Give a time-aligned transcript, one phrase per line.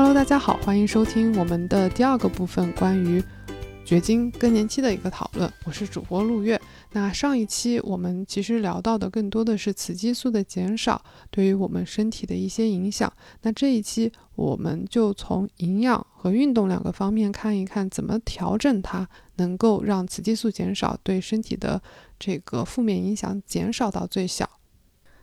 [0.00, 3.20] Hello，大家好，欢迎收听我们的第二个部分，关于
[3.84, 5.52] 绝经更年期的一个讨论。
[5.64, 6.60] 我是主播陆月。
[6.92, 13.12] 那上一期我们其实聊到的更多的是雌激素的减少对于我们身体的一些影响。
[13.42, 19.08] 那这一期我们就从营养和运动两个方面看一看，怎么调整它，
[19.38, 21.82] 能够让雌激素减少对身体的
[22.20, 24.48] 这个负面影响减少到最小。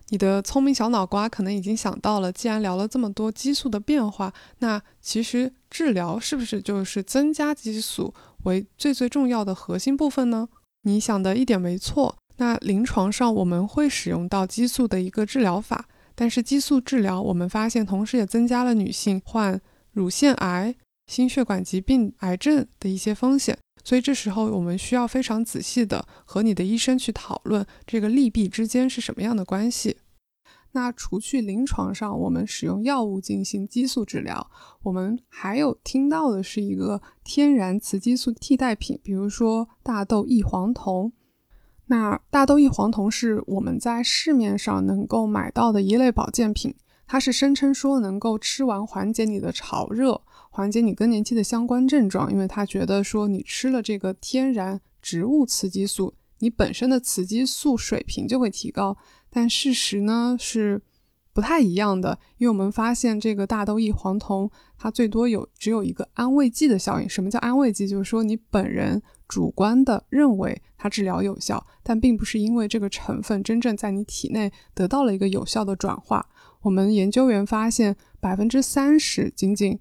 [0.09, 10.47] 你的聪明小脑瓜可能已经想到了，既然聊了这么多激素的变化，那其实治疗是不是就是增加激素为最最重要的核心部分呢？
[10.83, 12.15] 你想的一点没错。
[12.37, 19.59] 那临床上我们会使用到激素的一个治疗法，但是激素治疗我们发现同时也增加了女性患
[19.93, 20.75] 乳腺癌、
[21.07, 23.57] 心血管疾病、癌症的一些风险。
[23.85, 29.97] 所以这时候我们需要非常仔细的和你的医生去讨论这个利弊之间是什么样的关系。
[30.71, 34.49] 那除去临床上我们使用药物进行激素治疗，
[34.83, 41.13] 我们还有听到的是一个天然雌激素替代品，比如说大豆异黄酮。
[41.85, 46.75] 那大豆异黄酮是我们在市面上能够买到的一类保健品，
[47.05, 50.23] 它是声称说能够吃完缓解你的潮热，
[50.55, 58.95] 缓解你更年期的相关症状，因为他觉得说你吃了这个天然植物雌激素，你本身的雌激素水平就会提高。
[59.29, 60.81] 但事实呢是
[61.33, 67.09] 不太一样的，因为我们发现这个大豆异黄酮它最多有只有一个安慰剂的效应。
[67.09, 67.85] 什么叫安慰剂？
[67.85, 76.25] 就是说你本人主观的认为它治疗有效，但并不是因为这个成分真正在你体内得到了一个有效的转化。
[76.61, 79.77] 我们研究员发现，百分之三十仅仅，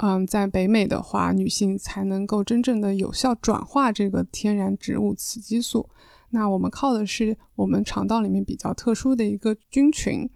[0.00, 5.88] 嗯，在北美的话，女性才能够真正的有效转化这个天然植物雌激素。
[6.30, 10.30] 那我们靠的是我们肠道里面比较特殊的一个菌群。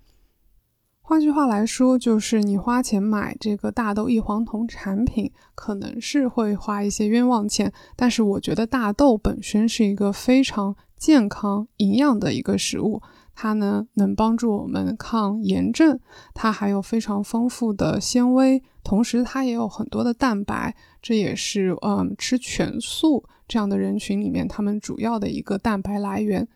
[1.01, 7.73] 换句话来说，就是你花钱买这个大豆异黄酮产品，可能是会花一些冤枉钱。
[7.95, 13.03] 但是我觉得大豆本身是一个非常健康、营养的一个食物。
[13.35, 15.99] 它呢能帮助我们抗炎症，
[16.35, 26.47] 它还有非常丰富的纤维，同时它也有很多的蛋白，这也是嗯吃全素这样的人群里面他们主要的一个蛋白来源。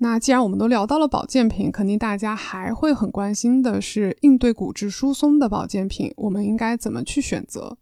[0.00, 7.76] 那既然我们都聊到了保健品，肯定大家还会很关心的是应对骨质疏松的保健品，我们应该怎么去选择？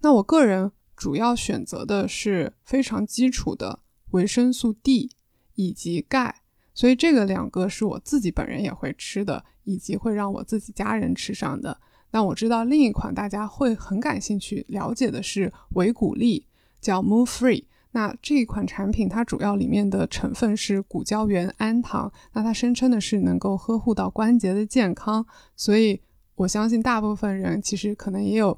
[0.00, 3.78] 那我个人主要选择的是非常基础的
[4.10, 5.10] 维生素 D
[5.54, 6.42] 以及钙。
[6.74, 11.78] 所以这个两个是我自己本人也会吃的，以及会让我自己家人吃上的。
[12.12, 16.46] 那我知道另一款大家会很感兴趣了解的是维骨力，
[16.80, 17.64] 叫 Move Free。
[17.92, 25.26] 那这一款产品它主要里面的成分是骨胶原氨糖，那它声称的是能够呵护到关节的健康。
[25.56, 26.00] 所以
[26.36, 28.56] 我相信大部分人其实可能也有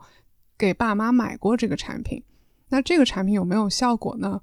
[0.56, 2.22] 给爸妈买过这个产品。
[2.68, 4.42] 那这个产品有没有效果呢？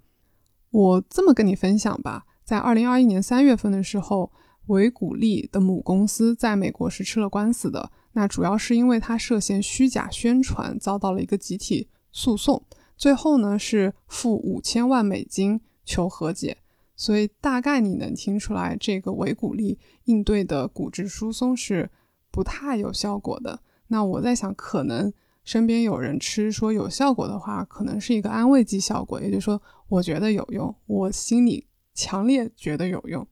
[0.72, 2.26] 我这么跟你分享吧。
[2.50, 4.32] 在二零二一年三月份的时候，
[4.66, 7.92] 维谷利的母公司在美国是吃了官司的。
[8.14, 12.66] 那主要是因为它涉嫌虚假宣传，遭到了一个集体诉讼。
[12.98, 16.58] 最后呢是付五千万美金求和解。
[16.96, 21.92] 所以大概你能听出来，这个维谷利应对的骨质疏松是
[22.32, 23.60] 不太有效果的。
[23.90, 31.68] 那我在想，可能身边有人吃说有效果的话，可能是一个安慰剂效果，也就是说，我觉得有用，我心里。
[32.00, 33.28] 强烈觉得有用，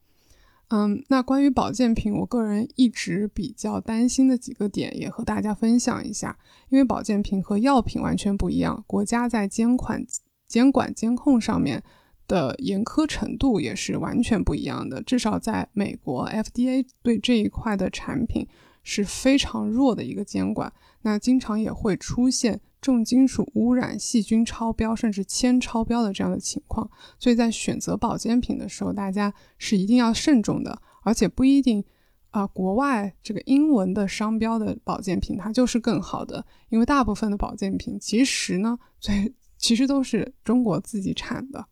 [0.67, 6.38] 嗯，那关于保健品，我个人一直比较担心的几个点，也和大家分享一下。
[6.67, 10.05] 因为保健品和药品完全不一样，国家在监管、
[10.50, 11.81] 监管、监控上面
[12.28, 15.01] 的严苛程度也是完全不一样的。
[15.01, 18.45] 至少在美国，FDA 对这一块的产品
[18.84, 20.73] 是非常弱的一个监管，
[21.03, 22.59] 那经常也会出现。
[22.80, 26.90] 重金属污染、细菌超标，甚至铅超标的这样的情况，
[27.20, 30.82] 所以在选择保健品的时候，大家是一定要慎重的。
[31.03, 31.84] 而且不一定
[32.32, 41.66] 啊，国外这个英文的商标的保健品它就是更好的，因为大部分的保健品其实呢，最其实都是中国自己产的。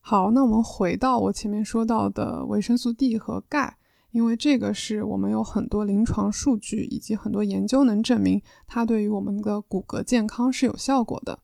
[0.00, 3.76] 好，那我们回到我前面说到的维生素 D 和钙。
[4.10, 11.40] 因为这个是我们有很多临床数据以及很多研究能证明它对于我们的骨骼健康是有效果的。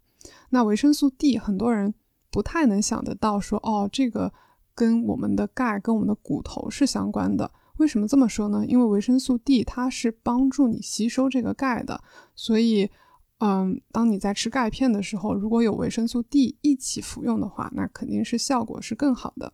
[0.50, 1.94] 那维生素 D 很多人
[2.31, 4.32] 不太能想得到，说哦，这个
[4.75, 7.50] 跟我们的钙跟我们的骨头是相关的。
[7.76, 8.64] 为什么这么说呢？
[8.67, 12.00] 因为维生素 D 它是帮助你吸收这个钙的，
[12.34, 12.88] 所以
[13.38, 19.52] 嗯，当你在吃钙片的时候，如果有维生素 D 一起服用的话，那肯定是效果是更好的。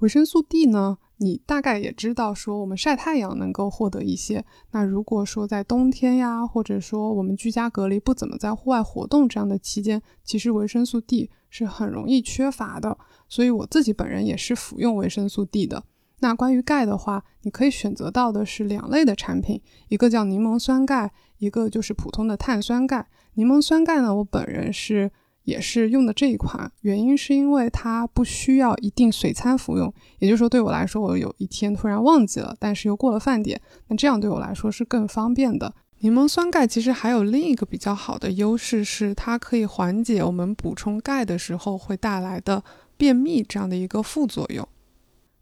[0.00, 0.98] 维生素 D 呢？
[1.20, 4.44] 你大概也知道，说我们晒太阳能够获得一些。
[4.70, 12.96] 那如果说在冬天呀，或者说我们居家隔离不怎么在户外活动这样的期间，其实维生素 D 是很容易缺乏的。
[13.28, 15.82] 所以我自己本人也是服用维生素 D 的。
[16.20, 23.08] 那关于钙的话，你可以选择到的是两类的产品，一个叫柠檬酸钙，一个就是普通的碳酸钙。
[23.34, 25.10] 柠檬酸钙呢，我本人是。
[25.48, 35.74] 也是用的这一款，原因是因为它不需要一定随餐服用，也就是说对我来说，我有一天突然忘记了，但是又过了饭点，那这样对我来说是更方便的。
[36.00, 42.62] 柠檬酸钙其实还有另一个比较好的优势是，它可以缓解我们补充钙的时候会带来的
[42.98, 44.68] 便秘这样的一个副作用。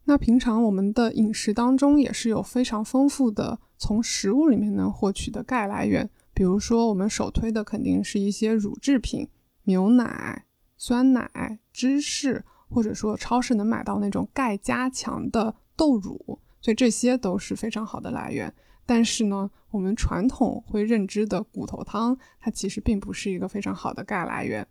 [0.04, 9.26] 那平常我们的饮食当中也是有非常丰富的从食物里面能获取的钙来源，比如说我们首推的肯定是一些乳制品。
[9.66, 10.44] 牛奶、
[10.76, 18.52] 酸奶、芝士，或者说超市能买到那种钙加强的豆乳，所以这些都是非常好的来源。
[18.84, 24.66] 但是呢，我们传统会认知的骨头汤，它其实并不是一个非常好的钙来源。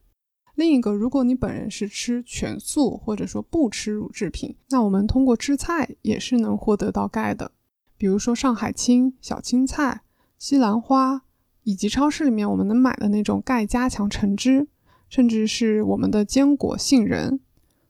[0.56, 7.52] 另一个，如果你本人是吃全素，或者说不吃乳制品，那我们通过吃菜也是能获得到钙的，
[7.98, 10.04] 比如说上海青、小青菜、
[10.38, 11.24] 西兰花，
[11.64, 14.70] 以及超市里面我们能买的那种钙加强橙汁。
[15.16, 17.40] 甚至是我们的坚果、杏仁。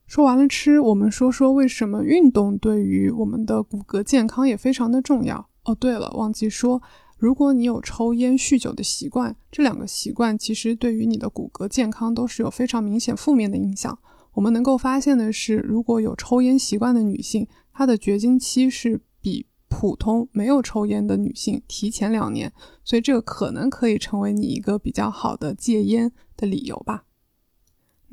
[0.06, 5.50] 说完了吃，我们说说为什么运动对于我们的骨骼健康也非常的重要。
[5.63, 6.80] 哦，对了，忘记说，
[7.18, 13.98] 如果你有抽烟、酗酒的习惯，这两个习惯其实对于你的骨骼健康都是有非常明显负面的影响。
[14.33, 27.06] 我们能够发现的是，如果有抽烟习惯的女性，她的绝经期是比普通没有抽烟的女性提前两年，所以这个可能可以成为你一个比较好的戒烟的理由吧。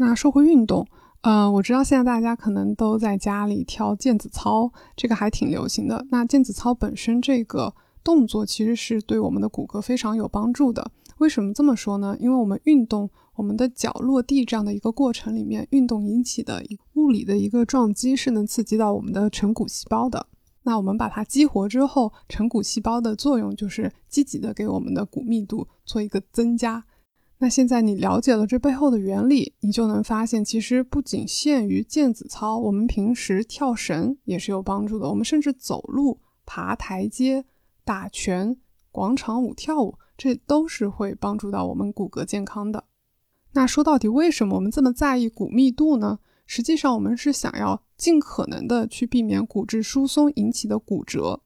[0.05, 0.85] 那说回运动，
[1.21, 6.05] 呃，我知道现在大家可能都在家里跳毽子操，这个还挺流行的。
[6.11, 7.73] 那毽子操本身这个
[8.03, 10.91] 动作其实是对我们的骨骼非常有帮助的。
[11.19, 12.17] 为什么这么说呢？
[12.19, 16.61] 因为我们运动，我们的脚落地这样的一个过程里面，运动引起的
[16.95, 20.27] 物理的一个撞击是能刺激到我们的成骨细胞的。
[20.65, 26.85] 那我们把它激活之后，成骨细胞的作用就是积极的给我们的骨密度做一个增加。
[27.43, 35.09] 那现在你了解了这背后的原理，你就能发现，其实不仅限于毽子操，我们平时跳绳也是有帮助的。
[35.09, 37.45] 我们甚至走路、爬台阶、
[37.85, 38.57] 打拳、
[38.93, 42.85] 广场舞跳舞，这都是会帮助到我们骨骼健康的。
[43.55, 46.21] 那说到底，为什么我们这么在意骨密度呢？
[46.47, 51.41] 实际上，我们是想要尽可能的去避免骨质疏松引起的骨折。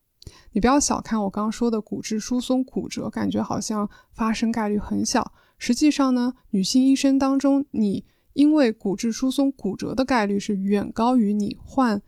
[0.53, 5.33] 你不要小看我刚刚说的骨质疏松骨折，感觉好像发生概率很小。
[5.59, 8.05] 实际上呢，女性一生当中，你
[8.35, 12.03] 因为骨质疏松骨折的概率是远高于你患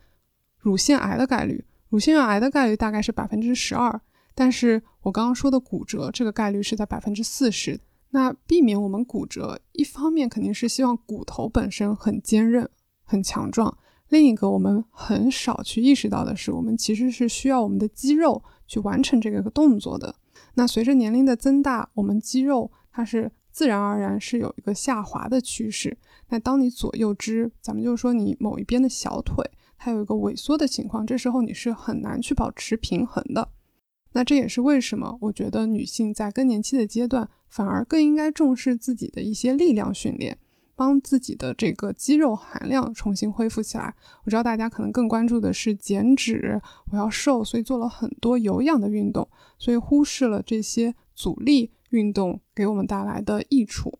[0.57, 1.65] 乳腺癌的概率。
[1.89, 3.99] 乳腺癌的概率大概是百分之十二，
[4.35, 7.79] 但是我刚刚说的骨折这个概率是在百分之四十。
[8.11, 12.69] 那避免我们骨折，一方面肯定是希望骨头本身很坚韧、
[13.03, 13.75] 很强壮；
[14.09, 20.13] 另一个我们很少去意识到的是，我们其实是需要我们的肌肉去完成这个动作的。
[20.53, 23.31] 那随着年龄的增大，我们肌肉它是。
[23.59, 25.97] 自然而然是有一个下滑的趋势。
[26.29, 29.43] 那当你左右肢，咱们就说你某一边的小腿，
[29.77, 33.49] 它有一个萎缩的情况，这时候你是很难去保持平衡的。
[34.13, 40.37] 那这也是为什么我觉得女性在更年期的阶段，反而更应该重视自己的一些力量训练，
[40.77, 43.93] 帮自己的这个肌肉含量重新恢复起来。
[44.23, 46.61] 我知道大家可能更关注的是减脂，
[46.93, 51.73] 我要瘦，所以做了很多有氧的运动，所以忽视了这些阻力。
[51.89, 53.99] 运动给我们带来的益处，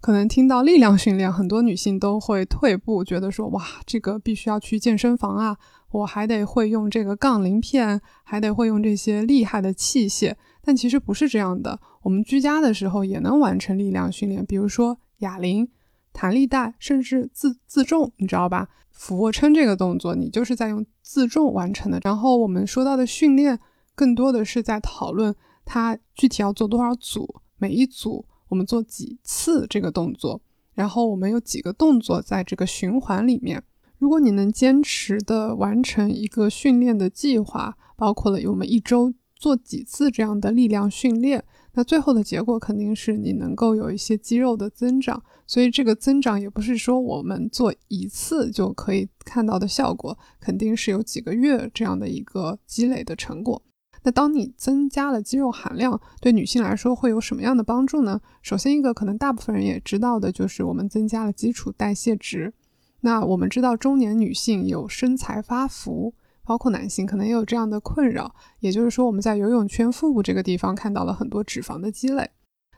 [0.00, 5.56] 可能听到力量训练，很多女性都会退步，觉得说哇，这个必须要去健身房啊，
[5.90, 10.34] 我还得会用这个杠铃片，还得会用这些厉害的器械。
[10.62, 15.68] 但其实不是这样的，我们居家的时候也能完成力量训练，比如说哑铃、
[16.12, 18.68] 弹力带，甚至自自重，你知道吧？
[18.90, 21.98] 俯卧撑这个动作，你就是在用自重完成的。
[22.02, 23.58] 然后我们说到的训练，
[23.94, 25.34] 更多的是在讨论。
[25.64, 27.42] 它具体要做多少组？
[27.58, 30.40] 每一组我们做几次这个动作？
[30.74, 33.62] 然后我们有几个动作在这个循环里面？
[33.98, 45.22] 如果你能坚持的完成一个训练的计划，包括了我们一周做几次这样的力量训练，那最后的结果肯定是你能够有一些肌肉的增长。
[45.46, 53.60] 所以这个增长也不是说我们做一次就可以看到的效果，肯定是有几个月这样的一个积累的成果。
[54.02, 58.20] 那当你增加了肌肉含量，对女性来说会有什么样的帮助呢？
[58.42, 62.52] 首先，一个可能大部分人也知道的就是我们增加了基础代谢值。
[63.00, 66.14] 那我们知道中年女性有身材发福，
[66.44, 72.30] 包括男性可能也有这样的困扰，也就是说我们在游泳圈腹部这个地方看到了很多脂肪的积累。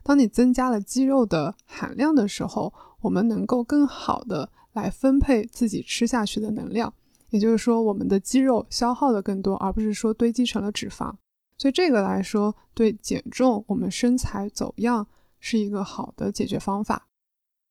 [0.04, 6.92] 当你增加了肌肉的含量的时候，我们能够更好的来分配自己吃下去的能量，
[7.32, 11.12] 也就是说我们的肌肉消耗的更多，而不是说堆积成了脂肪。
[11.56, 15.06] 所以这个来说，对减重、我们身材走样
[15.40, 17.08] 是一个好的解决方法。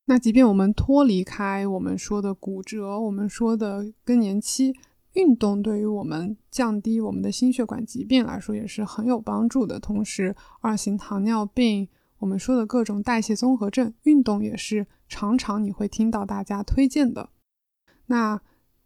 [0.06, 4.74] 那即便我们脱离开我们说的骨折，我们说的更年期，
[5.14, 9.80] 运动对于我们降低我们的心血管疾病来说也是很有帮助的。
[9.80, 11.88] 同时，二型糖尿病，
[12.18, 17.30] 我们说的各种代谢综合症，运动也是常常你会听到大家推荐的。
[18.08, 18.42] 那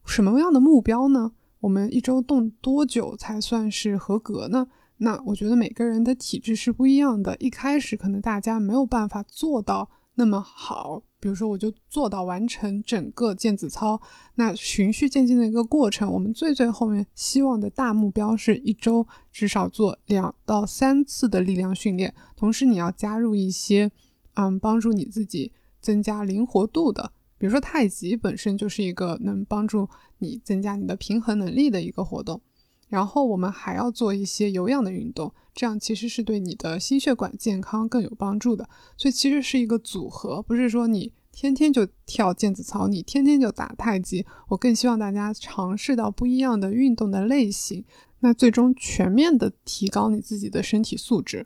[0.06, 1.34] 什么样的目标呢？
[1.62, 4.68] 我们一周动多久才算是合格呢？
[4.98, 11.02] 那我觉得每个人的体质是不一样的，一开始可能大家没有办法做到那么好。
[11.20, 14.00] 比如说，我就做到完成整个毽子操，
[14.36, 16.12] 那循序渐进的一个过程。
[16.12, 23.92] 我们最最后面希望的大目标是一周至少做两到三次的力量训练，同时你要加入一些，
[24.36, 27.12] 嗯，帮助你自己增加灵活度的，
[27.46, 29.88] 比如说太极本身就是一个能帮助
[30.18, 32.42] 你增加你的平衡能力的一个活动。
[32.88, 38.68] 然后我们还要做一些有氧的运动，这样其实是对你的心血管健康更有帮助的。
[38.98, 44.26] 所以其实是一个组合，不是说你天天就跳毽子操，你天天就打太极。
[44.48, 47.86] 我更希望大家尝试到不一样的运动的类型，
[48.22, 51.46] 那最终全面的提高你自己的身体素质。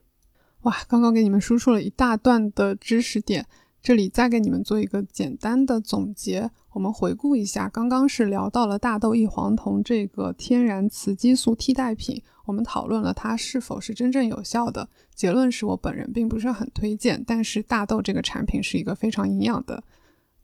[0.61, 3.45] 哇，刚刚给你们输出了一大段的知识点。
[3.81, 14.89] 这里再给你们做一个简单的总结，我们回顾一下，刚刚是聊到了大豆异黄酮这个天然雌激素替代品，我们讨论了它是否是真正有效的。
[15.15, 19.83] 结论是我本人并不是很推荐，但是大豆这个产品是一个非常营养的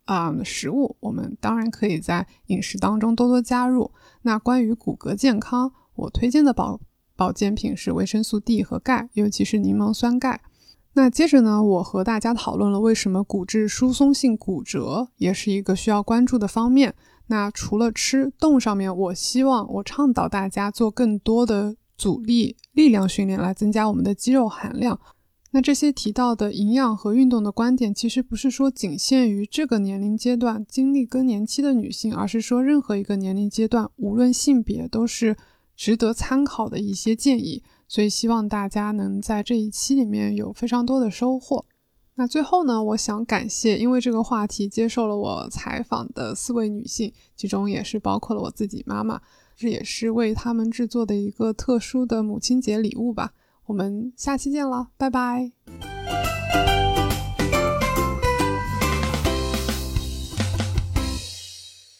[0.05, 3.91] 啊食物，我们当然可以在饮食当中多多加入。
[4.21, 6.79] 那关于骨骼健康，我推荐的保
[7.15, 10.41] 保健品是维生素 D 和钙，尤其是柠檬酸钙。
[10.97, 16.95] 那接着呢，我和大家讨论了为什么骨质疏松性骨折也是一个需要关注的方面。
[17.27, 24.97] 那除了吃动上面，我希望我倡导大家做更多的阻力力量训练来增加我们的肌肉含量。
[25.51, 35.35] 那这些提到的营养和运动的观点，其实不是说仅限于这个年龄阶段经历更年期的女性，而是说任何一个年龄阶段，无论性别，都是
[35.75, 37.63] 值得参考的一些建议。
[37.95, 41.65] 所以希望大家能在这一期里面有非常多的收获。
[42.15, 49.21] 那最后呢，我想感谢因为这个话题接受了我采访的四位女性，其中也是包括了我自己妈妈，
[49.55, 53.31] 这也是为他们制作的一个特殊的母亲节礼物吧。
[53.67, 55.94] 我们下期见了，拜拜。